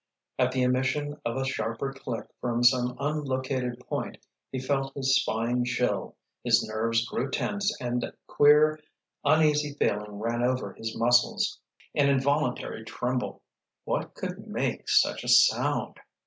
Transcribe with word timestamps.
At 0.39 0.51
the 0.51 0.63
emission 0.63 1.21
of 1.23 1.37
a 1.37 1.45
sharper 1.45 1.93
click 1.93 2.25
from 2.39 2.63
some 2.63 2.95
unlocated 2.99 3.79
point 3.85 4.17
he 4.51 4.57
felt 4.57 4.95
his 4.95 5.15
spine 5.15 5.63
chill, 5.63 6.15
his 6.43 6.67
nerves 6.67 7.05
grew 7.07 7.29
tense 7.29 7.79
and 7.79 8.03
a 8.03 8.15
queer, 8.25 8.79
uneasy 9.23 9.75
feeling 9.77 10.13
ran 10.17 10.41
over 10.41 10.73
his 10.73 10.97
muscles, 10.97 11.59
an 11.93 12.09
involuntary 12.09 12.83
tremble. 12.83 13.43
"What 13.83 14.15
could 14.15 14.47
make 14.47 14.89
such 14.89 15.23
a 15.23 15.27
sound?" 15.27 15.99